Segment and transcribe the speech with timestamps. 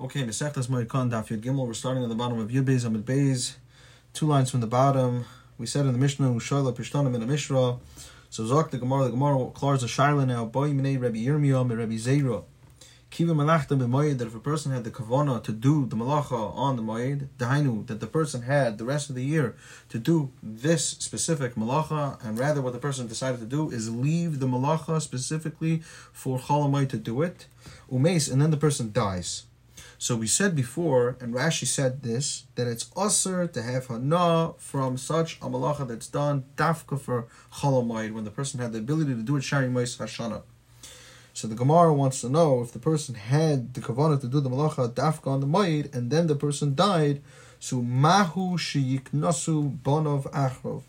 [0.00, 1.66] Okay, Mesechtas Moed Katan Daf Yud Gimel.
[1.66, 3.56] We're starting on the bottom of Yud Beis Amid Beis,
[4.12, 5.24] two lines from the bottom.
[5.58, 7.78] We said in the Mishnah, Ushala Pishtanim in the Mishnah.
[8.30, 10.44] So Zok the Gemara, the Gemara clars a Shaila now.
[10.44, 12.44] Boy Minei Rabbi Yirmiyah Rabbi Zera.
[13.10, 16.76] Kiva Malachta B'Moyed, that if a person had the Kavana to do the Malacha on
[16.76, 19.56] the Moyed, Dahainu, that the person had the rest of the year
[19.88, 24.38] to do this specific Malacha, and rather what the person decided to do is leave
[24.38, 25.78] the Malacha specifically
[26.12, 27.46] for Chalamoy to do it,
[27.90, 29.46] Umes, and then the person dies.
[30.00, 34.96] So we said before, and Rashi said this, that it's usher to have hana from
[34.96, 39.22] such a malacha that's done dafka for chalamayid when the person had the ability to
[39.22, 40.42] do it shari mois hashana.
[41.34, 44.48] So the Gemara wants to know if the person had the kavanah to do the
[44.48, 47.20] malacha dafka on the mayid, and then the person died,
[47.58, 50.82] so mahu sheyiknasu bonov achrov.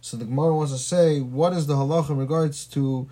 [0.00, 3.06] So the Gemara wants to say, what is the halacha in regards to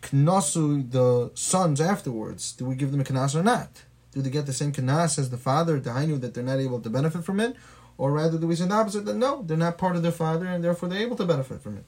[0.00, 2.52] knasu the sons afterwards?
[2.52, 3.82] Do we give them a knas or not?
[4.14, 6.88] Do they get the same kanas as the father, dahainu, that they're not able to
[6.88, 7.56] benefit from it?
[7.98, 10.46] Or rather, do we say the opposite, that no, they're not part of their father,
[10.46, 11.84] and therefore they're able to benefit from it?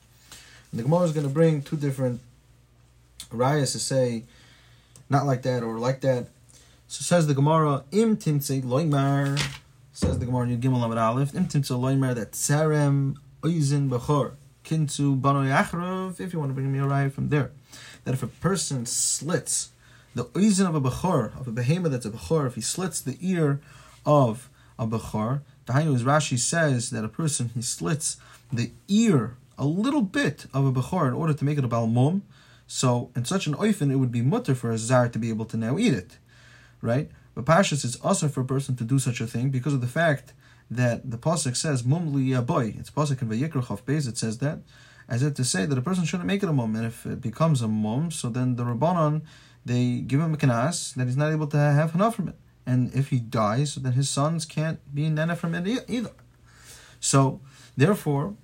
[0.73, 2.21] And the Gemara is going to bring two different
[3.31, 4.25] rayas to say,
[5.09, 6.27] not like that or like that.
[6.89, 9.41] So says the Gemara, im timtze loimar,
[9.93, 14.33] says the Gemara, Gimel Amid Aleph, im timtze loimar, that sarem oizin bechor,
[14.65, 17.53] kintu banoy achrov, if you want to bring me a raya from there.
[18.05, 19.71] That if a person slits
[20.17, 23.19] the oizin of a bechor, of a behemoth that's a bechor, if he slits the
[23.21, 23.61] ear
[24.07, 28.17] of a bechor, Dahainu as Rashi says that a person he slits
[28.51, 32.23] the ear a little bit of a bechor in order to make it a balmum.
[32.67, 35.45] So in such an oifen, it would be mutter for a zar to be able
[35.45, 36.17] to now eat it,
[36.81, 37.11] right?
[37.35, 39.87] But Pashas, it's also for a person to do such a thing because of the
[39.87, 40.33] fact
[40.71, 42.11] that the pasuk says mum
[42.47, 42.75] boy.
[42.79, 44.09] It's pasuk in Vayikra Beis.
[44.09, 44.61] It says that
[45.09, 47.21] as if to say that a person shouldn't make it a mum, and if it
[47.21, 49.23] becomes a mum, so then the rabbanon
[49.67, 52.37] they give him a kanas that he's not able to have enough from it.
[52.65, 56.13] And if he dies, then his sons can't be nana from it either.
[57.01, 57.41] So,
[57.77, 58.35] therefore,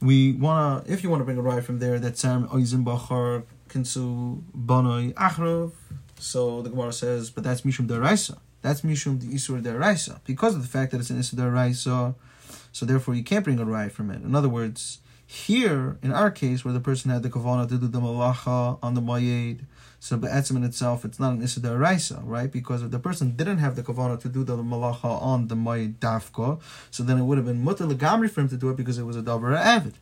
[0.00, 3.44] we wanna, if you want to bring a ride from there, that's Sam Oizim Bachar
[3.68, 5.72] Kinsu Banoi Achrov.
[6.18, 8.38] So the Gemara says, but that's Mishum Daraisa.
[8.62, 10.20] That's Mishum the Isur Daraisa.
[10.24, 12.14] Because of the fact that it's an Isur Daraisa,
[12.72, 14.22] so therefore you can't bring a ride from it.
[14.22, 15.00] In other words,
[15.34, 18.94] here, in our case, where the person had the kavana to do the malacha on
[18.94, 19.66] the mayed,
[19.98, 22.52] so be'etzim in itself, it's not an issa raisa, right?
[22.52, 25.98] Because if the person didn't have the kavana to do the malacha on the mayed
[25.98, 28.96] dafka, so then it would have been mutter legamri for him to do it because
[28.96, 29.94] it was a davar avid.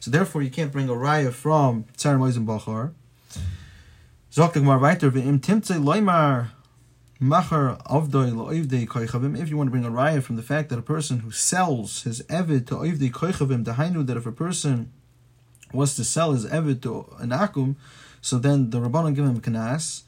[0.00, 2.92] So therefore, you can't bring a raya from tzar moizim bachar.
[4.32, 6.48] Zok the Gemara weiter, ve'im timtze loimar
[7.20, 9.38] Avdoi koichavim.
[9.40, 12.02] If you want to bring a raya from the fact that a person who sells
[12.02, 14.92] his evid to oivdei koichavim, dahainu that if a person
[15.72, 17.76] was to sell his evid to an akum,
[18.20, 20.02] so then the rabbanon give him kanas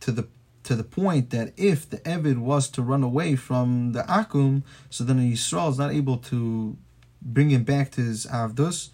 [0.00, 0.26] to the
[0.64, 5.04] to the point that if the evid was to run away from the akum, so
[5.04, 6.76] then the Yisrael is not able to
[7.22, 8.90] bring him back to his avdus,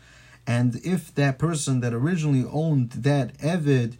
[0.46, 3.96] and if that person that originally owned that evid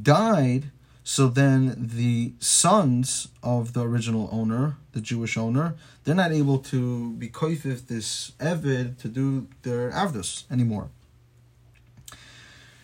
[0.00, 0.70] died
[1.08, 5.74] so then the sons of the original owner, the Jewish owner,
[6.04, 10.90] they're not able to be koifif this evid to do their avdus anymore.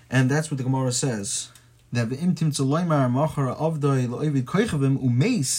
[0.09, 1.51] And that's what the Gemara says.
[1.93, 2.09] That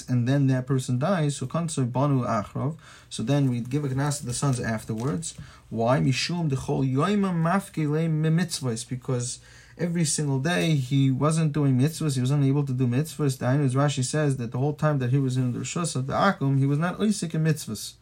[0.09, 1.35] and then that person dies.
[1.35, 2.77] So banu achrov.
[3.09, 5.35] So then we give a knas to the sons afterwards.
[5.69, 9.37] Why mishum dechol yoima mafke le mitzvahs because
[9.77, 13.37] every single day he wasn't doing mitzvahs, he was unable to do mitzvahs.
[13.37, 16.07] The as Rashi says that the whole time that he was in the Rishus of
[16.07, 17.93] the Akum, he was not oisik in mitzvahs.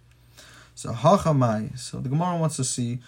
[0.76, 1.78] So hachamai.
[1.78, 3.00] So the Gemara wants to see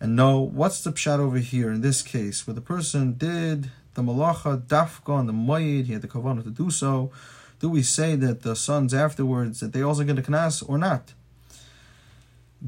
[0.00, 4.02] and know what's the pshat over here in this case, where the person did the
[4.02, 7.12] malacha dafka on the mayid, he had the kavanah to do so.
[7.60, 11.12] Do we say that the sons afterwards that they also get a knas or not?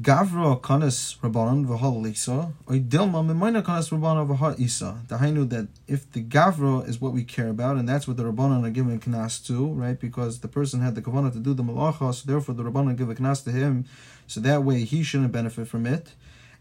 [0.01, 4.97] Gavra kanas rabbanon v'hal lisa, or dilma mimayna kanas rabbanon v'hal isa.
[5.07, 8.67] Dahainu that if the gavra is what we care about, and that's what the rabbanon
[8.67, 9.97] are giving kanas to, right?
[9.97, 13.09] Because the person had the kavanah to do the malacha, so therefore the rabbanon give
[13.09, 13.85] a kanas to him,
[14.27, 16.11] so that way he shouldn't benefit from it.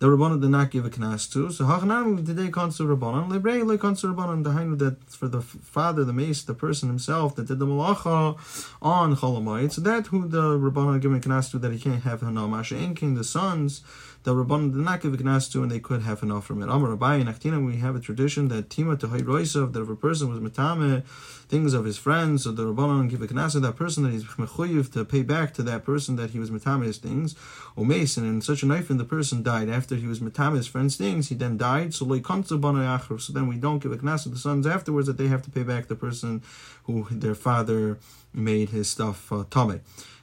[0.00, 1.52] the rabbanon did not give a knas to.
[1.52, 4.42] So hachanam lididei kansu rabbanon lebrei like kansu rabbanon.
[4.42, 8.36] The that for the father, the mace, the person himself that did the malacha
[8.80, 9.72] on cholamayit.
[9.72, 13.14] So that who the rabbanon a knas to that he can't have hanam masha king
[13.14, 13.82] the sons
[14.22, 16.68] the Rabbanan did not give a knas to, and they could have enough from it.
[16.68, 19.96] Amar Rabbi and Achtina, we have a tradition that Tima to Hayroisav, that if a
[19.96, 23.76] person was metame things of his friends, so the Rabbanan give a knas to that
[23.76, 26.98] person that he's mechuyev to pay back to that person that he was metame his
[26.98, 27.34] things.
[27.76, 30.66] Or Mason, and such a knife, and the person died after he was metame his
[30.66, 31.92] friend's things, he then died.
[31.94, 35.42] So so then we don't give a knas to the sons afterwards that they have
[35.42, 36.42] to pay back the person
[36.84, 37.98] who their father
[38.32, 39.80] made his stuff uh, tame.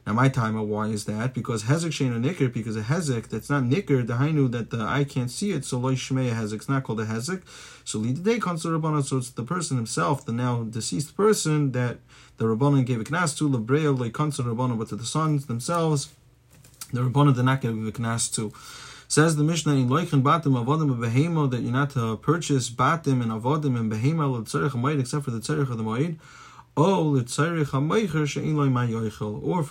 [0.08, 1.34] Now my timer, why is that?
[1.34, 4.80] Because hezek shein a nicker, because a hezek that's not nicker, the hainu that the
[4.80, 7.42] eye can't see it, so loy shmei hezek, it's not called a hezek.
[7.84, 8.00] So
[8.40, 11.98] consider rabbanon, so it's the person himself, the now deceased person that
[12.38, 16.14] the rabbanon gave a knas to, lebreya loy consider rabbanon, but to the sons themselves,
[16.94, 18.54] the rabbanon did not give a knas to.
[19.10, 23.22] Says the Mishnah in Loichin Batim Avodim and Behemo that you're not to purchase Batim
[23.22, 26.18] and Avodim and Behema except for the Tzarech of the Moed.
[26.78, 27.24] Or for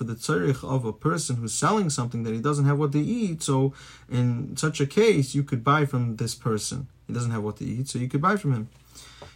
[0.04, 3.44] the tzarich of a person who's selling something that he doesn't have what to eat.
[3.44, 3.72] So
[4.10, 6.88] in such a case, you could buy from this person.
[7.06, 8.68] He doesn't have what to eat, so you could buy from him.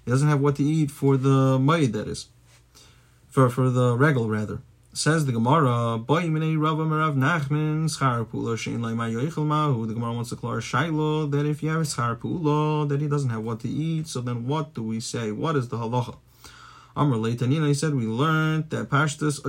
[0.04, 2.26] He doesn't have what to eat for the mayid, that is.
[3.28, 4.62] For, for the regal, rather.
[4.92, 9.86] Says the Gemara, Boy Minei Rava Merav Nachman, Schar Pula Shein Lai Ma Yoichel Mahu.
[9.86, 13.06] The Gemara wants to clear Shiloh that if you have a Schar Pula, that he
[13.06, 15.30] doesn't have what to eat, so then what do we say?
[15.30, 16.16] What is the halacha?
[16.96, 19.40] Amr Leitanina, he said, we learned that Pashtas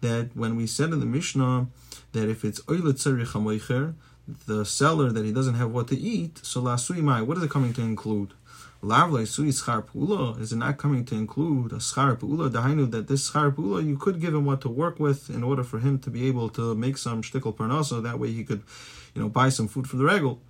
[0.00, 1.66] that when we said in the Mishnah
[2.12, 2.62] that if it's
[4.46, 7.74] the seller that he doesn't have what to eat, so lasui what is it coming
[7.74, 8.32] to include?
[8.82, 12.50] Lavle sui schar pula is it not coming to include a schar pula?
[12.50, 15.62] Dahainu that this schar pula you could give him what to work with in order
[15.62, 18.02] for him to be able to make some shtickle parnasa.
[18.02, 18.64] That way he could,
[19.14, 20.40] you know, buy some food for the regal.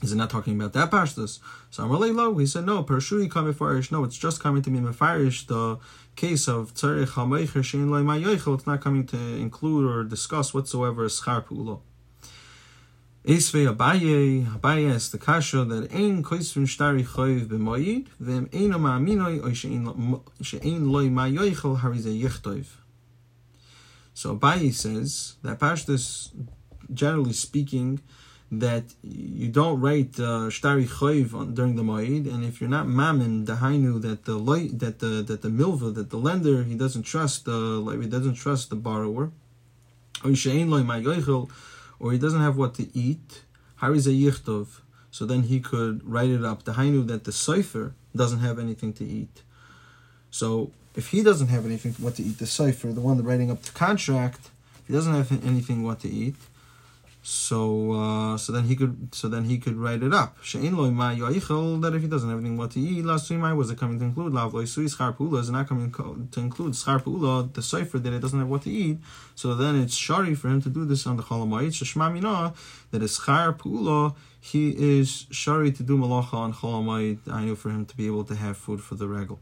[0.00, 1.40] Is it not talking about that pashtus?
[1.70, 2.84] So Amalei Lo, he said no.
[2.84, 3.90] Pershuri kame farish.
[3.90, 5.78] No, it's just coming to be mefarish the
[6.14, 8.54] case of tzarich hamaycher shein loy.
[8.54, 11.80] It's not coming to include or discuss whatsoever schar pulo.
[13.24, 19.84] Abaye, Abaye is the kasha that ein shtari b'moyid, v'em ein ma'aminoi or she'ein
[21.10, 22.66] mayoichel.
[24.14, 26.30] So Abaye says that pashtus,
[26.94, 28.00] generally speaking,
[28.50, 33.44] that you don't write uh, shtari choiv during the ma'id, and if you're not mammon
[33.44, 34.38] the hainu that the
[34.78, 38.34] that the that the milva that the lender he doesn't trust the like he doesn't
[38.34, 39.30] trust the borrower,
[40.24, 40.30] or
[42.00, 43.42] or he doesn't have what to eat,
[43.80, 44.82] hariza
[45.12, 46.64] so then he could write it up.
[46.64, 49.42] The hainu that the cipher doesn't have anything to eat,
[50.30, 53.62] so if he doesn't have anything what to eat, the cipher, the one writing up
[53.62, 56.34] the contract, if he doesn't have anything what to eat
[57.30, 60.36] so uh, so then he could so then he could write it up.
[60.42, 63.70] Shein loy ma that if he doesn't have anything what to eat, last my was
[63.70, 67.00] it coming to include lav loy sui schar pula is not coming to include schar
[67.00, 68.98] pula the cipher that it doesn't have what to eat.
[69.36, 71.68] So then it's shari for him to do this on the cholamayit.
[71.68, 72.52] Sheshma mina
[72.90, 77.18] that is schar pula he is shari to do malacha on cholamayit.
[77.30, 79.38] I know for him to be able to have food for the regal.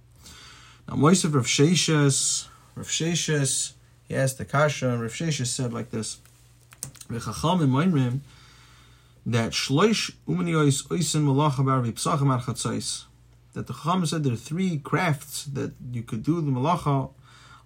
[0.86, 3.72] Now Moisav Rav Sheshes Rav Sheshes
[4.06, 6.18] he asked the kasha and Rav Sheshes said like this
[9.28, 12.40] that shloish umaniyos oisin malacha bar v'psachim ar.
[13.52, 17.10] That the Chacham said there are three crafts that you could do the malacha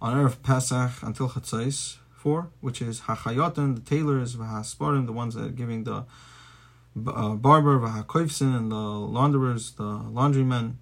[0.00, 5.44] on Erev Pesach until chatzais for, which is hachayotan, the tailors, v'hasparim, the ones that
[5.44, 6.04] are giving the
[7.06, 10.74] uh, barber, v'hakoifsin, and the launderers, the laundrymen.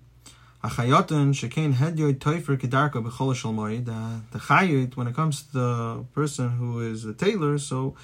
[0.65, 3.87] Hachayotan shekain hedyoid toifer kedarka b'chol shalmoid.
[4.31, 7.97] The chayot, when it comes to the person who is a tailor, so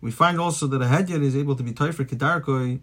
[0.00, 2.80] we find also that a hedyot is able to be taifer kedarkoi.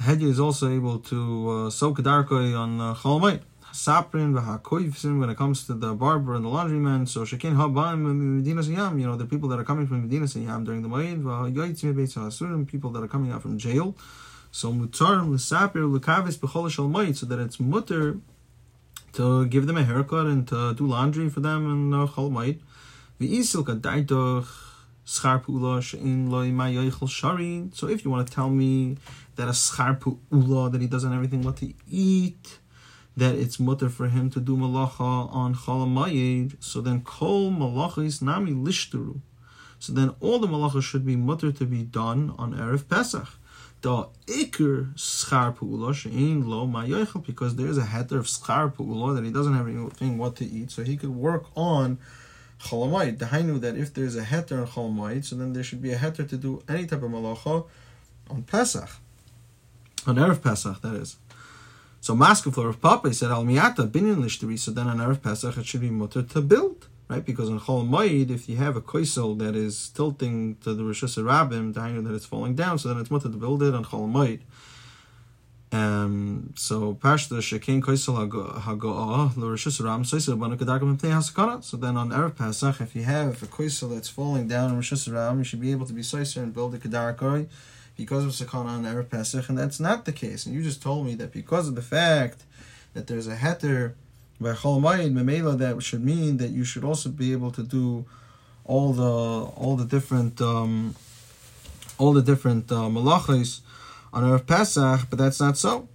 [0.00, 3.38] Hedyot is also able to uh, sew kedarkoi on uh.
[3.76, 4.32] Saprin
[5.20, 7.06] when it comes to the barber and the laundryman.
[7.06, 8.98] So shekin habaim medina siyam.
[8.98, 12.66] You know the people that are coming from medina siyam during the ma'id.
[12.66, 13.94] People that are coming out from jail.
[14.50, 18.18] So mutarim l'sapir l'kavis b'chol shalmayit, so that it's mutter
[19.12, 22.60] to give them a haircut and to do laundry for them and uh, chalmayit.
[23.20, 24.46] V'isil kadaitoch
[25.08, 25.60] So if you
[28.10, 28.96] want to tell me
[29.36, 32.58] that a schar pu'ula, that he doesn't have anything what to eat,
[33.16, 38.20] that it's mutter for him to do malacha on chalamayid, so then kol malacha is
[38.20, 39.20] nami lishturu.
[39.78, 43.28] So then all the malacha should be mutter to be done on Erev Pesach.
[43.82, 46.66] The ikr schar she'in lo
[47.20, 50.44] because there is a heter of schar pu'ula that he doesn't have anything what to
[50.44, 51.98] eat, so he could work on
[52.60, 53.18] cholamayit.
[53.18, 55.98] The hainu that if there's a heter on cholamayit, so then there should be a
[55.98, 57.66] heter to do any type of malacha
[58.30, 58.88] on Pesach,
[60.06, 61.16] on Erev Pesach, that is.
[62.00, 65.66] So Maskeflor of Papa said Al Miata Binyan Lishtari, so then on Erev Pesach it
[65.66, 66.88] should be mutter to build.
[67.08, 70.82] Right, because on Chol Moed, if you have a koisel that is tilting to the
[70.82, 73.84] Rosh Hashanah, the that it's falling down, so then it's mutter to build it on
[73.84, 74.40] Chol Moed.
[75.72, 78.30] Um, so Pashta Shekin Koisel
[78.60, 81.62] Hagoah Rosh Hashanah Soisel Banu Pnei Hasakana.
[81.62, 84.92] So then on Erev Pesach, if you have a koisel that's falling down in Rosh
[84.92, 87.48] Hashanah, you should be able to be Soiser and build a Kedarkoi
[87.96, 90.46] because of Sakana on Erev Pesach, and that's not the case.
[90.46, 92.44] And you just told me that because of the fact
[92.94, 93.94] that there's a heter
[94.40, 98.04] by Cholamayid Memela, that should mean that you should also be able to do
[98.64, 100.94] all the all the different um,
[101.98, 103.60] all the different uh, malachas
[104.12, 105.88] on Erev Pesach, but that's not so.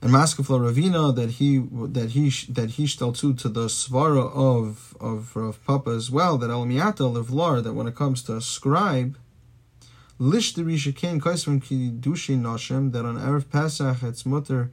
[0.00, 4.96] And Maskefla Ravina that he that he that he shtel to to the svara of
[5.00, 9.18] of of Papa as well that Elamiata Levlar that when it comes to a scribe
[10.20, 14.70] Lishteri Shekain Kaisvan Kidushi Nashem that on Erev Pesach it's mutter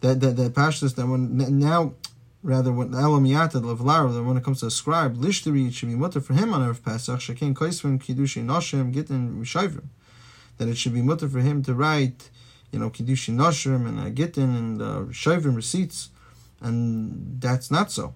[0.00, 1.92] that that that pashtus that when now
[2.42, 5.94] rather when Elamiyata Levlar that when it comes to a scribe Lishteri it should be
[5.94, 9.84] mutter for him on Erev Pesach Shekain Kaisvan Kidushi Nashem Gittin Rishayvim
[10.58, 12.30] that it should be mutter for him to write
[12.72, 16.10] you know Kidushi Nashem and Gittin and uh, Rishayvim receipts
[16.60, 18.14] and that's not so.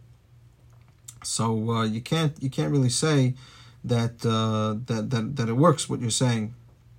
[1.22, 3.34] So uh, you can't you can't really say
[3.84, 6.54] that uh, that that that it works what you're saying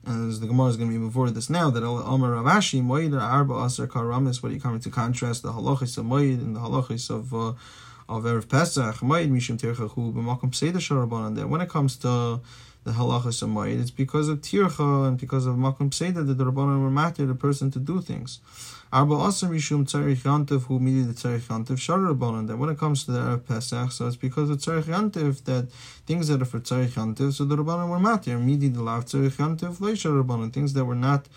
[0.08, 3.65] as the Gemara is going to be before this now, that Omer Ravashi Moed Arba
[3.65, 7.10] Aser Karamis, what are you coming to contrast the halachis of Moed and the halachis
[7.10, 7.53] of uh,
[8.08, 11.36] of erev Pesach Moed Mishum Tirchachu b'Makom Seder Sharabanan.
[11.36, 12.39] There, when it comes to
[12.83, 16.81] the halachas Moed, it's because of Tircha and because of Makom Seder that the Rabbanan
[16.81, 18.39] were matter the person to do things.
[18.91, 22.48] Arba Asr Mishum Tzarich Yantiv who needed the Tzarich Yantiv Sharabanan.
[22.48, 25.71] That when it comes to the erev Pesach, so it's because of Tzarich Yantiv that
[26.07, 28.39] things that are for Tzarich Yantiv, so the Rabbanan were matter.
[28.39, 30.51] Midi the Lav Tzarich Yantiv Leisha Rabbanan.
[30.51, 31.27] Things that were not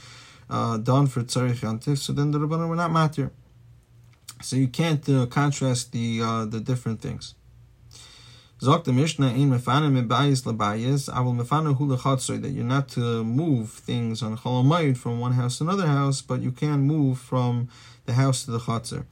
[0.49, 3.31] uh, done for Tzarich Yantiv, so then the Rabbanan were not matter.
[4.41, 7.35] So you can't uh, contrast the uh, the different things.
[8.63, 11.13] Zok the Mishnah in mefana mebayis labayis.
[11.13, 11.89] I will mefana hu
[12.39, 16.41] that you're not to move things on cholomayid from one house to another house, but
[16.41, 17.69] you can move from
[18.07, 19.05] the house to the chatzar.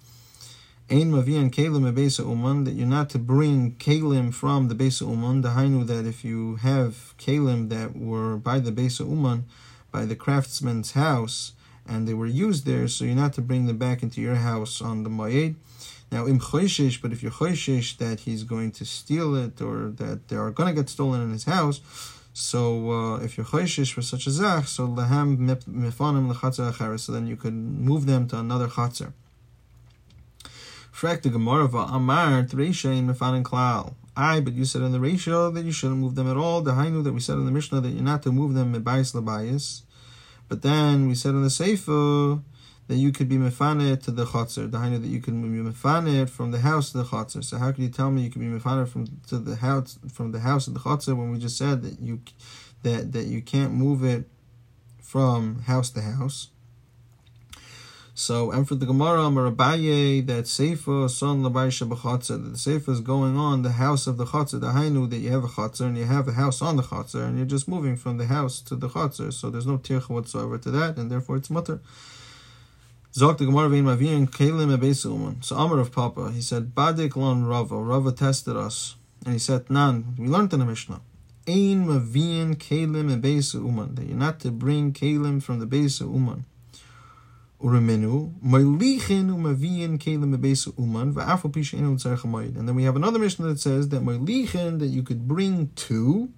[0.89, 5.41] Ein mavian kalim besa uman that you're not to bring kalim from the besa uman.
[5.41, 9.47] The hainu that if you have kalim that were by the besa uman,
[9.91, 11.55] by the craftsman's house,
[11.89, 14.81] and they were used there, so you're not to bring them back into your house
[14.81, 15.57] on the mayed.
[16.13, 20.29] Now, im choishish, but if you're choishish that he's going to steal it or that
[20.29, 21.81] they are going to get stolen in his house,
[22.33, 27.13] so uh, if you're choishish for such a zach, so laham mifanim lechatzer acheres, so
[27.13, 29.13] then you could move them to another chatzer.
[30.93, 33.95] Frek the Gemara Amar Treisha in Mefanin Klal.
[34.17, 36.61] I, but you said in the ratio that you shouldn't move them at all.
[36.61, 39.15] The Hainu that we said in the Mishnah that you're not to move them mebayis
[39.15, 39.83] labayis.
[40.49, 42.41] But then we said in the Sefer
[42.91, 44.69] that you could be mefane to the chotzer.
[44.69, 47.45] The that you can be mefane from the house to the chotzer.
[47.45, 50.33] So how can you tell me you can be mefane from to the house from
[50.33, 52.21] the house to the chotzer when we just said that you
[52.83, 54.29] that that you can't move it
[55.01, 56.49] from house to house?
[58.13, 63.01] So, and for the Gemara, Marabaye, that Seifa, son Labaisha B'chatzah, that the Seifa is
[63.01, 65.97] going on the house of the Chatzah, the Hainu, that you have a Chatzah, and
[65.97, 68.77] you have a house on the Chatzah, and you're just moving from the house to
[68.77, 71.81] the Chatzah, so there's no tircha whatsoever to that, and therefore it's mutter.
[73.13, 75.45] Zok the Gemara vein Mavin Kalim Ebesuman.
[75.45, 77.77] So Amar of Papa, he said, Badik lon Rava.
[77.77, 78.97] Rava tested us.
[79.25, 81.01] And he said, Nan, we learned in the Mishnah.
[81.49, 83.97] Ein Mavin Kalim Ebesuman.
[83.97, 86.45] That you're not to bring Kalim from the of Uman.
[87.63, 92.57] Uremenu, Moilichin Umavian Kalim Ebesu Uman, Va'afo Pisha Enu Tzarchamayid.
[92.57, 96.31] And then we have another Mishnah that says that Moilichin, that you could bring to,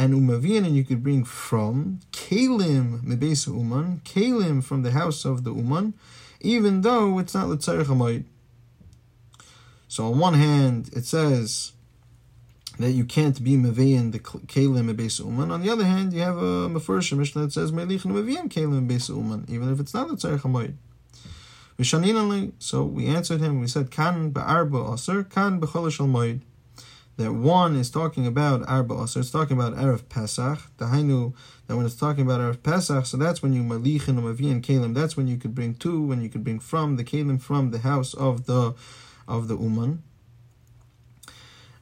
[0.00, 5.44] and umavian, and you could bring from kalim mebesa uman, kalim from the house of
[5.44, 5.92] the uman,
[6.40, 8.24] even though it's not l'tzarech
[9.88, 11.72] So on one hand, it says
[12.78, 15.50] that you can't be mevein the kalim beis uman.
[15.50, 19.10] On the other hand, you have a mefurish mishnah that says melichin meveim kalim beis
[19.10, 20.76] uman, even if it's not a tzarech hamoid.
[22.58, 23.60] So we answered him.
[23.60, 26.40] We said kan be'arba aser, kan b'cholish al moed.
[27.20, 29.20] That one is talking about arba aser.
[29.20, 30.58] It's talking about erev pesach.
[30.78, 31.34] The hainu
[31.66, 34.94] that when it's talking about erev pesach, so that's when you malichin or mevein kalim.
[34.94, 37.80] That's when you could bring two, when you could bring from the kalim from the
[37.80, 38.72] house of the
[39.28, 40.02] of the uman.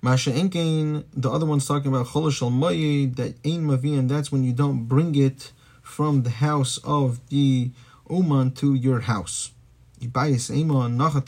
[0.02, 4.52] Masha Enkein, the other one's talking about Cholosh al that Ein Mavian, that's when you
[4.52, 5.52] don't bring it
[5.83, 7.71] from the house of the
[8.11, 9.52] Uman to your house.
[10.00, 11.25] Ibayis Ema and Nacha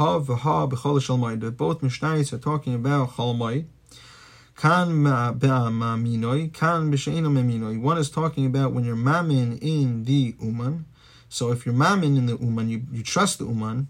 [0.00, 3.66] Both Mishnayos are talking about me'minoi.
[7.82, 10.86] One is talking about when you're mamin in the Uman.
[11.28, 13.88] So if you're mamin in the Uman, you, you trust the Uman,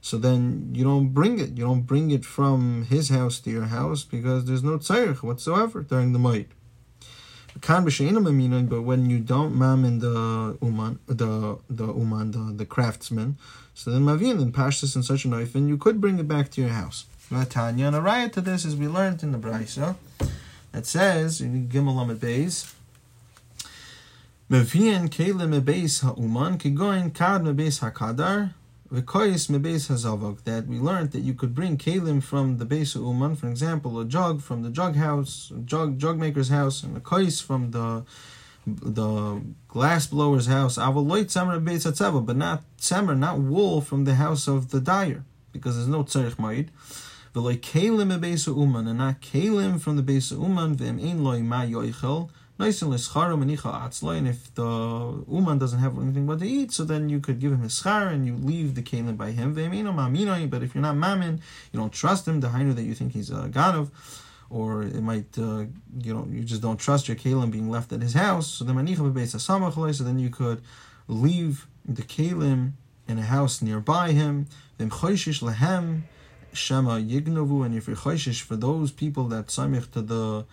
[0.00, 1.56] so then you don't bring it.
[1.56, 5.82] You don't bring it from his house to your house because there's no tzarech whatsoever
[5.82, 6.48] during the might.
[7.60, 13.36] But when you don't mammon the uman, the the uman, the, the craftsman,
[13.74, 16.50] so then mavin and pashtas in such a knife, and you could bring it back
[16.52, 17.06] to your house.
[17.48, 19.96] Tanya, and a riot to this is we learned in the brisa
[20.72, 22.72] that says in Gimel Amid Beis.
[24.50, 28.52] Mevien kelim mebeis ha'uman kigoin kad mebeis hakadar
[28.94, 33.34] V'koyis mebeis hazavok, that we learned that you could bring kalim from the base uman,
[33.34, 37.72] for example, a jug from the jug house, jug jug maker's house, and a from
[37.72, 38.04] the
[38.66, 40.78] the glass blower's house.
[40.78, 45.24] Avaloit tzemer beis hatzeva, but not tzemer, not wool from the house of the dyer,
[45.50, 46.68] because there's no tzarich ma'id.
[47.34, 50.76] V'loy kalim mebeis uman, and not kalim from the base uman.
[50.76, 52.30] V'em ein loy ma yoichel.
[52.56, 57.40] Nice and if the uman doesn't have anything but to eat, so then you could
[57.40, 59.54] give him his schar and you leave the kalim by him.
[59.54, 61.40] But if you're not mamin,
[61.72, 63.90] you don't trust him, the hainu that you think he's a god of,
[64.50, 65.64] or it might uh,
[66.00, 68.46] you know you just don't trust your kalim being left at his house.
[68.46, 70.62] So then so then you could
[71.08, 72.74] leave the kalim
[73.08, 74.46] in a house nearby him.
[76.52, 80.44] Shema yignovu, and if you're for those people that samich to the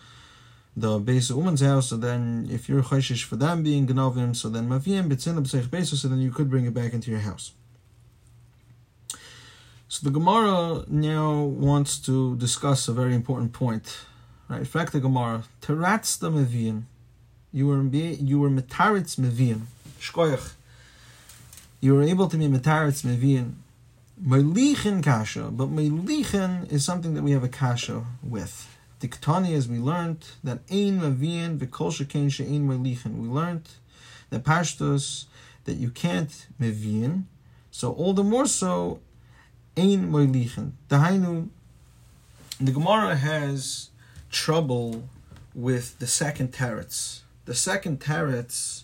[0.76, 4.50] the base of woman's house, so then if you're chayshish for them being genovim, so
[4.50, 7.52] then mavim betzin b'seich beis, so then you could bring it back into your house.
[9.90, 14.06] So the Gemara now wants to discuss a very important point.
[14.48, 14.60] Right?
[14.60, 16.84] In fact, the Gemara, teratz the mevin,
[17.52, 19.64] you were you were metaritz mevin,
[20.00, 20.54] shkoyach.
[21.82, 23.56] You were able to be metaritz mevin,
[24.26, 28.70] melichin kasha, but melichin is something that we have a kasha with.
[29.02, 33.18] Diktani, as we learned, that ein mavian v'kol shekain she'ein melichin.
[33.18, 33.68] We learned
[34.30, 35.26] that pashtos
[35.66, 37.24] that you can't mavian,
[37.72, 39.00] so all the more so
[39.76, 40.74] ein melichin.
[40.88, 41.50] Dahainu,
[42.60, 43.90] the Gemara has
[44.30, 45.10] trouble
[45.56, 47.22] with the second teretz.
[47.46, 48.84] The second teretz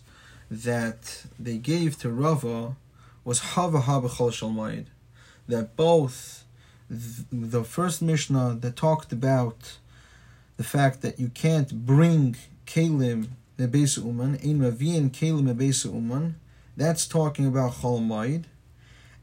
[0.50, 2.76] that they gave to Rava
[3.24, 4.88] was hava hava chol shalmayid.
[5.48, 6.44] That both
[6.90, 9.78] the first Mishnah that talked about
[10.58, 16.36] the fact that you can't bring kalim mebeis uman, ein mavien kalim mebeis uman.
[16.76, 18.44] That's talking about chol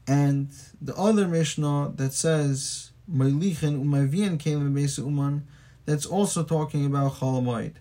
[0.07, 0.49] and
[0.81, 5.45] the other Mishnah that says melichin umavien kalim mebeis uman.
[5.85, 7.73] That's also talking about chol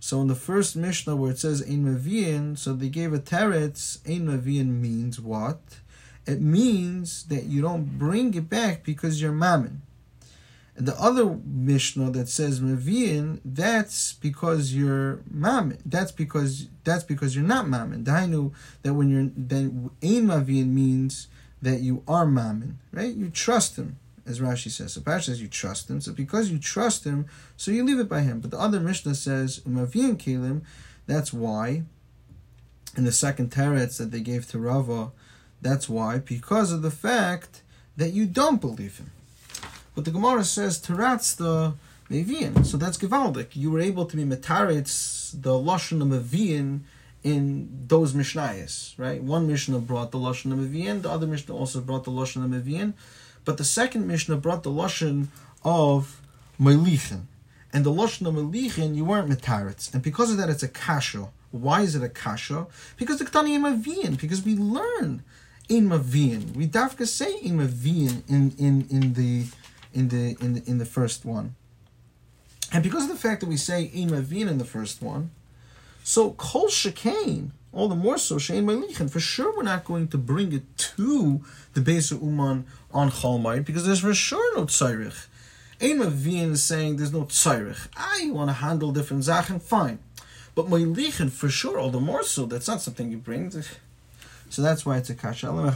[0.00, 3.98] So in the first Mishnah where it says ein mavien, so they gave a teretz.
[4.08, 5.58] Ein mavien means what?
[6.26, 9.82] It means that you don't bring it back because you're mammon.
[10.76, 15.78] The other Mishnah that says Mavian, that's because you're Mammon.
[15.86, 18.02] That's because that's because you're not Mammon.
[18.02, 21.28] Dainu that when you're then Ein Mavian means
[21.62, 23.14] that you are Mammon, right?
[23.14, 24.94] You trust him, as Rashi says.
[24.94, 26.00] So Pash says you trust him.
[26.00, 28.40] So because you trust him, so you leave it by him.
[28.40, 30.62] But the other Mishnah says Mavian Kalim,
[31.06, 31.84] that's why.
[32.96, 35.10] In the second teretz that they gave to Rava,
[35.60, 37.62] that's why, because of the fact
[37.96, 39.10] that you don't believe him.
[39.94, 41.74] But the Gemara says Teratz the
[42.10, 42.66] Mevian.
[42.66, 43.54] So that's Givaldik.
[43.54, 46.80] You were able to be Metaritz the Lashon of Mevian
[47.22, 49.22] in those Mishnayos, right?
[49.22, 52.50] One Mishnah brought the Lashon of Mevian, the other Mishnah also brought the Lashon of
[52.50, 52.92] Mevian,
[53.44, 55.28] but the second Mishnah brought the Lashon
[55.64, 56.20] of
[56.60, 57.22] Melichin.
[57.72, 59.92] And the Lashon of Melichin, you weren't Metaritz.
[59.92, 61.28] And because of that, it's a Kasha.
[61.50, 62.66] Why is it a Kasha?
[62.96, 65.22] Because the Ktani Mevian, because we learn
[65.68, 66.54] in Mavian.
[66.54, 69.46] We dafka say in Mavian in, in, in the
[69.94, 71.54] in the in the, in the first one.
[72.72, 75.30] And because of the fact that we say imavin in the first one,
[76.02, 79.10] so kol shekain, all the more so shein melichin.
[79.10, 81.42] For sure, we're not going to bring it to
[81.74, 85.26] the base of uman on chalmayit because there's for sure no tzairich.
[85.80, 87.88] Ein is saying there's no tzarich.
[87.96, 89.98] I want to handle different zachen, fine.
[90.54, 93.52] But Moilichen, for sure, all the more so, that's not something you bring.
[94.50, 95.50] So that's why it's a kasha.
[95.50, 95.66] Rather,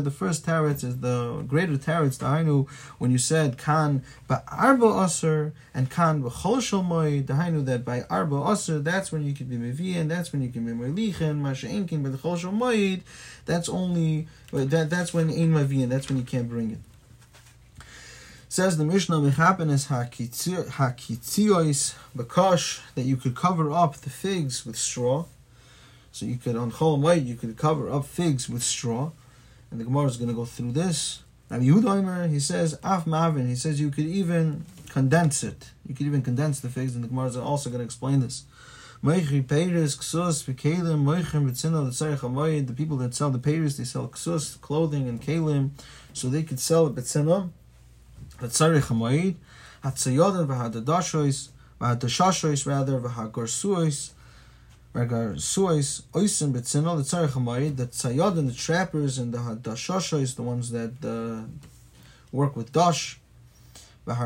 [0.00, 2.66] the first teretz is the greater teretz, the hainu,
[2.98, 8.04] when you said kan ba'arba aser and kan b'chol shel moed, the hainu that by
[8.08, 11.66] arba aser, that's when you can be mevi, that's when you can be moilichen, masha
[11.66, 13.02] inkin b'chol shel moed,
[13.44, 16.78] that's only, uh, that, that's when ein mavi, that's when you can't bring it.
[18.48, 20.72] Says the Mishnah, Mechapen is hakitzios
[22.16, 25.26] bakash, that you could cover up the figs with straw.
[26.18, 29.12] So you could, on Chol Moed, you could cover up figs with straw.
[29.70, 31.22] And the Gemara is going to go through this.
[31.48, 35.70] Now, Yehuda he says, Af Mavin, he says you could even condense it.
[35.86, 38.46] You could even condense the figs, and the Gemara is also going to explain this.
[39.00, 39.12] The
[42.76, 45.70] people that sell the peiris, they sell ksus, clothing, and kalim,
[46.12, 47.50] so they could sell it betzina,
[48.40, 49.36] betzarech hamoid,
[49.84, 51.50] hatzayodan v'hadadashois,
[51.80, 52.98] v'hadashashois rather,
[54.98, 57.32] The Tzarech
[57.76, 57.88] the
[58.38, 61.44] and the trappers and the Dashasha the ones that uh,
[62.32, 63.20] work with Dash.
[64.06, 64.16] And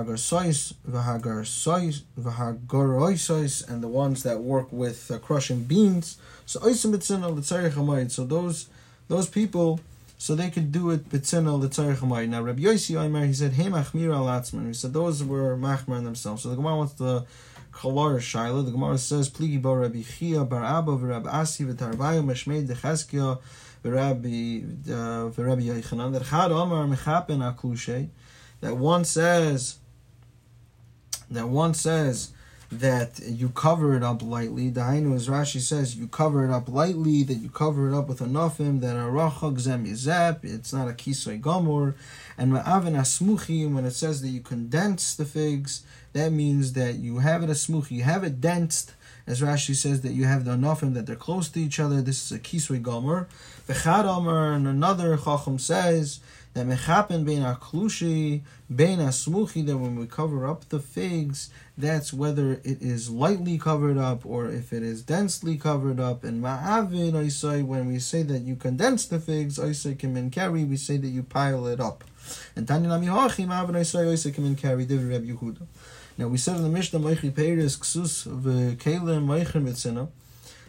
[3.82, 6.16] the ones that work with uh, crushing beans.
[6.46, 8.68] So the So those
[9.08, 9.80] those people
[10.22, 11.10] so they could do it
[11.58, 11.68] the
[12.28, 16.44] Now Rabbi Yossi he said He said those were machmir themselves.
[16.44, 17.26] So the Gemara wants to
[17.72, 18.64] Chalar Shaila.
[18.64, 23.40] The Gemara says, Pligi bar Rabbi Chia bar Abba v'Rab Asi v'Tarvayu meshmeid decheskia
[23.84, 26.12] v'Rabbi uh, v'Rabbi Yochanan.
[26.12, 28.08] That Chad Omar mechapen aklushe.
[28.60, 29.78] That one says,
[31.30, 32.32] that one says
[32.70, 34.70] that you cover it up lightly.
[34.70, 38.20] Dahainu, as Rashi says, you cover it up lightly, that you cover it up with
[38.20, 41.94] anofim, that a rachag zem yizep, it's not a kisoy gomor.
[42.38, 45.82] And ma'avin asmuchim, when it says that you condense the figs,
[46.12, 48.92] that means that you have it a smuch, you have it densed,
[49.26, 52.02] as Rashi says that you have the anofim that they're close to each other.
[52.02, 53.28] This is a kiswe gomer.
[53.68, 56.20] V'chad and another chacham says
[56.54, 58.42] that mechapen bein aklushi
[58.74, 63.96] bein asmuchi that when we cover up the figs, that's whether it is lightly covered
[63.96, 66.24] up or if it is densely covered up.
[66.24, 70.30] And ma'avin I say when we say that you condense the figs, I say can
[70.30, 72.04] carry, we say that you pile it up.
[72.54, 75.66] And Tanya Nami Hachim Avin I say I say can carry David Reb Yehuda.
[76.18, 80.08] Now we said in the Mishnah, Meichi Peiris Ksus v'Kelim Meichim Mitzina.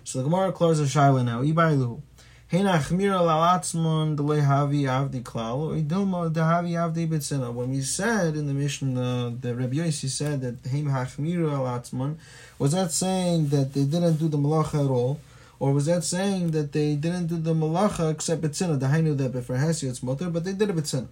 [0.06, 1.41] So the Gemara closes a shaila now.
[1.41, 2.01] Ibailu.
[2.47, 7.53] Hena Chmira Lalatzman Dele Havi Avdi Klal Idilma Dehavi Avdi Bitzina.
[7.53, 12.15] When we said in the Mishnah, the Rabbi Yossi said that Hem Hachmira Lalatzman,
[12.58, 15.19] was that saying that they didn't do the malacha at all?
[15.60, 18.79] Or was that saying that they didn't do the malacha except Bitzina?
[18.79, 21.08] The Hainu that before Hesi it's mutter, but they did a Bitzina.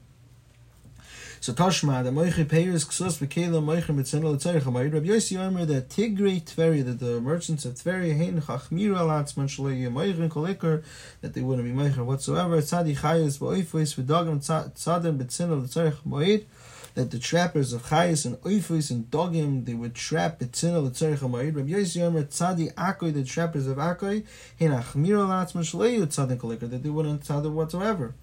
[1.44, 5.90] So Tashma, the Moichi Peiris Ksus V'Kela Moichi Mitzena L'Tzarech HaMayid Rabbi Yossi Omer that
[5.90, 10.84] Tigri Tveri, that the merchants of Tveri Hein Chachmir Alatzman Shalei Moichin Kolikar,
[11.22, 12.60] that they wouldn't be Moichin whatsoever.
[12.60, 16.46] Tzadi Chayas V'Oifus V'Dogam Tzadam B'Tzena L'Tzarech HaMayid
[16.94, 21.56] that the trappers of Chayas and Oifus and Dogim, they would trap B'Tzina L'Tzarech HaMayid.
[21.56, 24.24] Rabbi Yossi Omer Tzadi Akoi, the trappers of Akoi,
[24.60, 28.14] Hein Chachmir Alatzman Shalei Tzadam Kolikar, that they wouldn't tzadam whatsoever.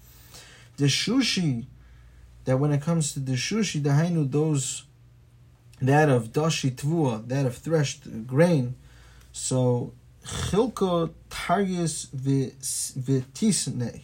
[0.77, 1.65] The Shushi,
[2.45, 4.83] that when it comes to the shushi, the hainu, those
[5.81, 8.75] that of dashi tvua, that of threshed grain,
[9.31, 9.93] so
[10.25, 14.01] chilko targis v'tisne,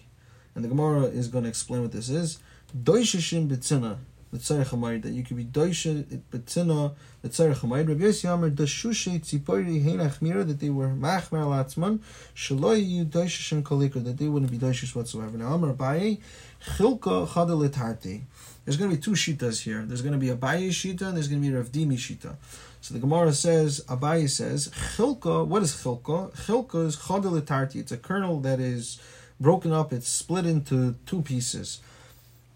[0.53, 2.39] and the Gemara is going to explain what this is.
[2.75, 3.97] Doishishim b'tzina,
[4.35, 7.87] the tzarech hamayid, that you could be doisha b'tzina, the tzarech hamayid.
[7.87, 11.99] Rabbi Yossi Amar, the shushi tzipori heinach that they were machmer latzman,
[12.35, 15.37] shaloi you doishishim kolikar, that they wouldn't be doishish whatsoever.
[15.37, 16.19] Now Amar Abaye,
[16.63, 18.21] chilko chadel
[18.65, 19.83] there's going to be two shitas here.
[19.83, 22.35] There's going to be a Abaye shita and there's going to be a Ravdimi shita.
[22.81, 26.35] So the Gemara says, Abaye says, Chilka, what is Chilka?
[26.35, 27.75] Chilka is Chodelitarti.
[27.75, 28.99] It's a kernel that is
[29.39, 31.79] broken up, it's split into two pieces.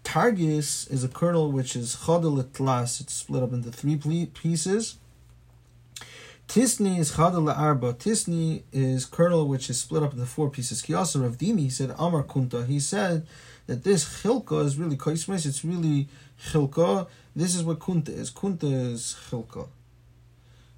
[0.04, 4.96] Targis is a kernel which is Chodelitlas, it's split up into three pieces.
[6.48, 7.92] Tisni is Chadal Arba.
[7.92, 10.82] Tisni is kernel which is split up into four pieces.
[10.82, 12.66] Kiyasa Ravdimi, he said Amar Kunta.
[12.66, 13.24] He said
[13.68, 16.08] that this chilka is really kaismes, it's really
[16.48, 17.06] chilka.
[17.36, 18.32] This is what kunta is.
[18.32, 19.68] Kunta is chilka.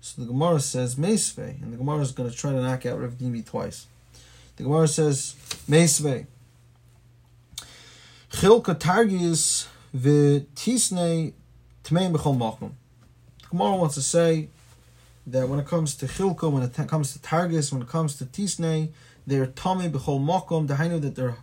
[0.03, 3.01] So the Gemara says meisve, and the Gemara is going to try to knock out
[3.01, 3.87] Rav Dimi twice.
[4.57, 5.37] The Gemara says
[5.71, 6.27] meisve.
[8.33, 11.35] Chilka targis v'tisne
[11.85, 12.73] tmeim b'chol machmum.
[13.51, 14.49] Gemara wants to say
[15.27, 18.25] that when it comes to chilka, when it comes to targis, when it comes to
[18.25, 18.89] tisne,
[19.27, 21.37] they're tame b'chol The Dahainu that they're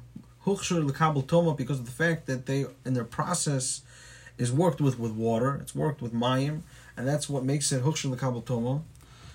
[0.45, 3.81] huchshur lekabel toma because of the fact that they in their process
[4.39, 5.57] is worked with with water.
[5.61, 6.63] It's worked with mayim,
[6.97, 8.83] and that's what makes it hukshel lekabel tomo.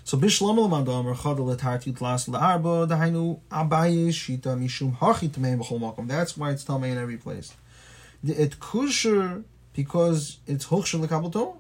[0.06, 6.06] So bishlam l'madam chadal etarti tlas la'arba dahainu abaye shita mishum hachi tamei b'chol makom.
[6.06, 7.54] That's why it's tamei in every place.
[8.22, 11.56] It kusher because it's hukshel lekabel.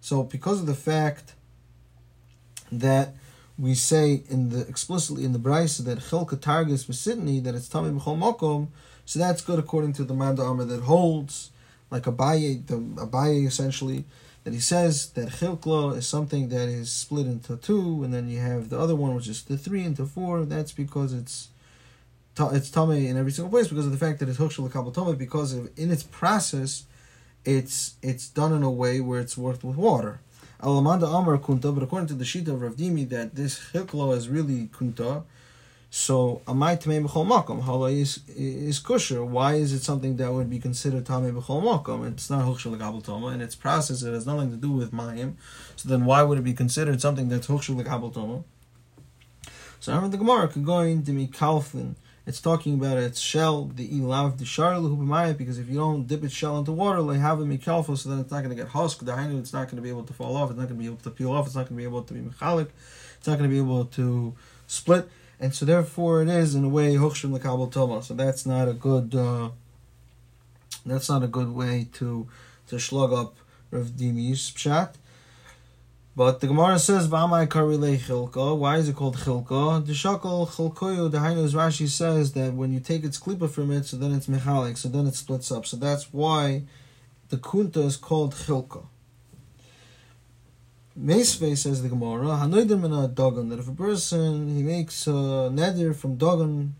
[0.00, 1.34] So because of the fact
[2.72, 3.14] that
[3.58, 8.00] we say in the explicitly in the brisa that chilka targis v'sitni that it's tamei
[8.00, 8.68] b'chol makom,
[9.04, 11.50] so that's good according to the Manda that holds
[11.90, 14.06] like Abaye, the Abaye essentially,
[14.44, 18.38] that he says that Chilkla is something that is split into two, and then you
[18.40, 20.44] have the other one which is the three into four.
[20.44, 21.48] That's because it's
[22.38, 25.16] it's Tame in every single place because of the fact that it's Hukshal Kabal Tame,
[25.16, 26.84] because of in its process,
[27.44, 30.20] it's it's done in a way where it's worked with water.
[30.60, 34.28] Alamanda Amar Kunta, but according to the Shita of Rav Dimi, that this Chilkla is
[34.28, 35.24] really Kunta,
[35.96, 39.24] so amai tamei b'chol makom hala is is kosher.
[39.24, 42.04] Why is it something that would be considered tamei b'chol makom?
[42.10, 45.34] It's not hukshel legabel toma, and its process it has nothing to do with mayim.
[45.76, 48.42] So then why would it be considered something that's hukshel legabel toma?
[49.78, 51.94] So I remember the Gemara could go into me kalfin.
[52.26, 54.80] It's talking about its shell, the ilav, the shar
[55.34, 58.18] because if you don't dip its shell into water, like have it mikalfo, so then
[58.18, 58.98] it's not going to get husk.
[58.98, 60.50] The hainu, it's not going to be able to fall off.
[60.50, 61.46] It's not going to be able to peel off.
[61.46, 62.70] It's not going to be able to be mechalik.
[63.18, 64.34] It's not going to be able to
[64.66, 65.08] split
[65.40, 68.02] and so therefore it is in a way hochshim lekabel toma.
[68.02, 69.14] So that's not a good.
[69.14, 69.50] Uh,
[70.86, 72.28] that's not a good way to
[72.68, 73.36] to slug up
[73.70, 74.94] Rav Dimi's pshat.
[76.16, 79.84] But the Gemara says, "V'amai karile chilka." Why is it called chilka?
[79.84, 81.10] The shakal chilkoyu.
[81.10, 84.28] The Hainus Rashi says that when you take its klipa from it, so then it's
[84.28, 85.66] mechalik, so then it splits up.
[85.66, 86.62] So that's why
[87.30, 88.84] the kunta is called chilka.
[90.98, 95.10] Meisvei says the Gemara, Hanoidim in a dogon, that if a person he makes a
[95.50, 96.70] neder from dogon,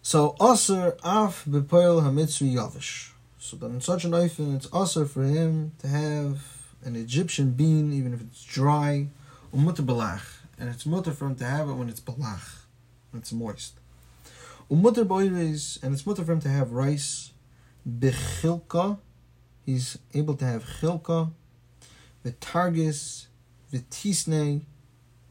[0.00, 3.10] so aser af bepoil hamitzri yavish.
[3.40, 6.38] So then in such an oifen, it's aser for him to have
[6.84, 9.08] an Egyptian bean, even if it's dry,
[9.52, 12.60] umutter balach, and it's mutter for him to have it when it's balach,
[13.10, 13.74] when it's moist.
[14.70, 17.32] Umutter boires, and it's mutter for him to have rice,
[17.88, 18.98] bechilka,
[19.64, 21.32] he's able to have chilka,
[22.26, 23.26] the targis,
[23.70, 24.62] the tisne,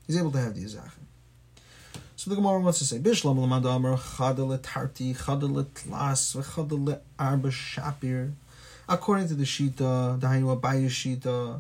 [0.08, 1.04] he's able to have these zachen.
[2.16, 3.38] So the Gemara wants to say, Bishlam
[7.20, 8.32] arba shapir.
[8.88, 11.60] According to the Shita, the Hainu Abaya Shita,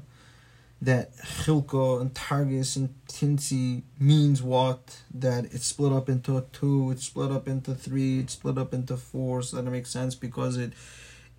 [0.82, 5.02] that chilka and targis and tinsi means what?
[5.13, 8.95] That it's split up into two, it's split up into three, it's split up into
[8.95, 10.71] four, so that makes sense because it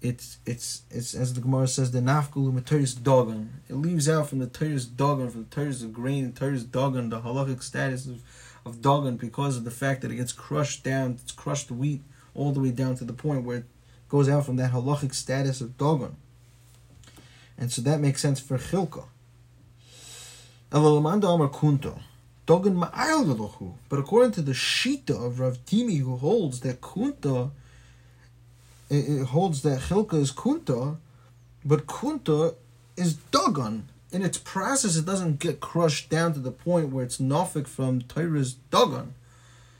[0.02, 3.60] it's it's it's as the Gemara says the nafkulu materis dogan.
[3.68, 7.20] It leaves out from the teres dogan, from the teres of grain, teres dogan, the
[7.20, 8.22] halachic status of
[8.66, 12.02] of dogan because of the fact that it gets crushed down, it's crushed wheat
[12.34, 13.64] all the way down to the point where it
[14.08, 16.16] goes out from that halachic status of dogan.
[17.56, 19.04] And so that makes sense for chilka.
[20.70, 22.00] Elalamanda amar kunto.
[22.44, 27.50] Dogan ma'al But according to the Shita of Rav Dimi, who holds that kunta
[28.88, 30.96] it, it holds that Chilka is Kunta,
[31.64, 32.54] but Kunta
[32.96, 33.88] is Dagon.
[34.12, 38.02] In its process, it doesn't get crushed down to the point where it's Nafik from
[38.02, 39.14] Torah's Dagon.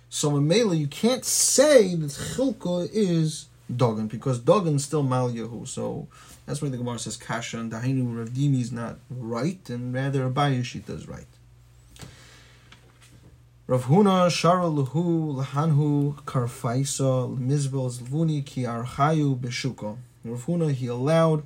[0.09, 5.67] So in Mela, you can't say that Chilka is Dagon because Dagon's still Mal Yehu.
[5.67, 6.09] So
[6.45, 10.91] that's why the Gemara says Kasha and Dahinu Ravdimi is not right, and rather Abayashita
[10.91, 11.27] is right.
[13.69, 19.97] Rav Huna Shara Luhu Lahanhu Karfaisa Mizbel Zvuni Ki Archayu Beshuka.
[20.25, 21.43] Rav Huna he allowed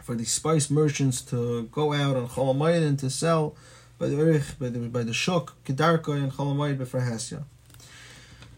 [0.00, 3.54] for the spice merchants to go out on Cholamayid and to sell
[3.98, 7.44] by the Erich, by the by the Shuk, Kedarka and Cholamayid Befrahesya.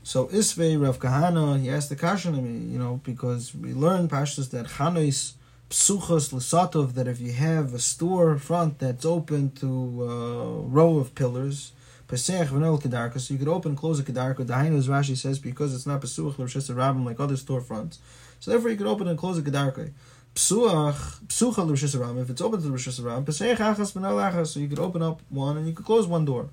[0.04, 4.10] So Isvei Rav Kahana he asked the question, I mean, you know, because we learned
[4.10, 5.32] Pashtas that Chanois
[5.68, 9.66] Psuchos Lasatov that if you have a store front that's open to
[10.04, 11.72] a row of pillars
[12.08, 14.38] Pesach kedarka, so you could open and close a kedarka.
[14.38, 17.98] Dahainu, as Rashi says, because it's not pesuach l'rishis rabbim like other storefronts.
[18.40, 19.92] So therefore, you could open and close a kedarka.
[20.34, 24.60] Psuach, psucha rabbim, if it's open to the rishis rabbim, pesach achas v'nol achas, so
[24.60, 26.48] you could open up one and you could close one door.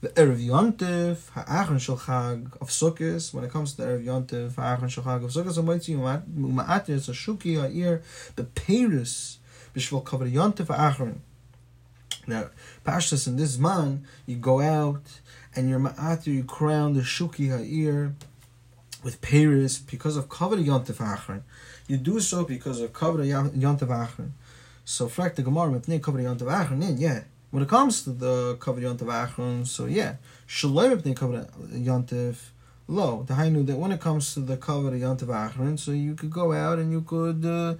[0.00, 4.56] The Erev Yontif, Ha'achron Shel Chag of Sukkot, when it comes to the Erev Yontif,
[4.56, 8.02] Ha'achron Shel Chag of Uma'atir, it's a Shuki Ha'ir,
[8.34, 9.38] the Paris,
[9.74, 11.20] Bishvil Kavar Yontif Ha'achron.
[12.26, 12.50] Now,
[12.84, 15.02] Pashtas in this man, you go out
[15.54, 18.14] and you're ma'atir, you crown the shuki ha'ir
[19.02, 21.42] with Paris because of kavod yontif achron.
[21.88, 24.30] You do so because of kavod yontif achron.
[24.84, 27.22] So, frak the Gemara, mipnei kavod yontif achron, yeah.
[27.50, 32.36] When it comes to the kavod yontif achron, so yeah, shalom mipnei kavod yontif
[32.88, 36.30] Lo, the Hainu that when it comes to the of Yantav Achron, so you could
[36.30, 37.74] go out and you could uh,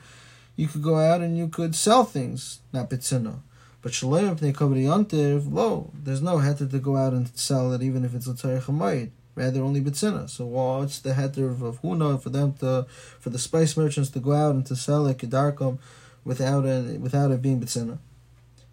[0.57, 3.41] you could go out and you could sell things, not bitzina.
[3.83, 8.15] But cover Yantiv, lo, there's no heter to go out and sell it, even if
[8.15, 10.29] it's a Tzarech rather only bitzina.
[10.29, 12.87] So what's the heter of, Huna for them to,
[13.19, 15.79] for the spice merchants to go out and to sell it kedarkom
[16.25, 17.99] without it without it being bitzina?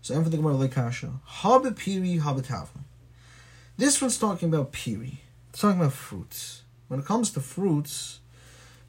[0.02, 1.19] So I'm for the Gemara Lekasha.
[1.28, 2.84] Habipiri habitavim.
[3.78, 5.22] This one's talking about piri.
[5.50, 6.63] It's talking about fruits.
[6.88, 8.19] When it comes to fruits,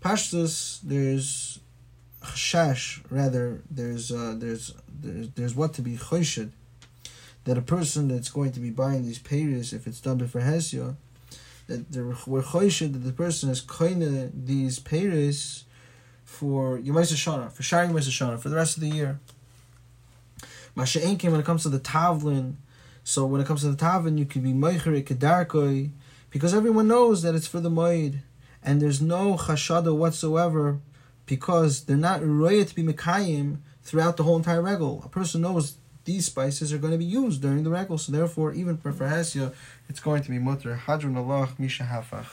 [0.00, 1.61] pashtus, there's
[2.22, 6.50] chashash, rather, there's, uh, there's, there's, there's what to be choshid,
[7.44, 10.96] that a person that's going to be buying these payers, if it's done before Hesya,
[11.68, 11.87] that
[12.26, 15.64] we're choshid, that the person is kind these payers
[16.24, 19.20] for Yemais Shana, for Shari Yemais Shana, for the rest of the year.
[20.76, 22.54] Masha'enkim, when it comes to the Tavlin,
[23.02, 25.90] so when it comes to the Tavlin, you could be Meicher Kedarkoi,
[26.30, 28.20] because everyone knows that it's for the Moed,
[28.62, 30.78] and there's no chashada whatsoever,
[31.30, 35.00] because they're not royal to be Mekayim throughout the whole entire regel.
[35.04, 38.52] A person knows these spices are going to be used during the regel, so therefore,
[38.52, 39.54] even for Hasya,
[39.88, 40.82] it's going to be mutter.
[40.86, 42.26] Hadran Alach Mi Shehafach.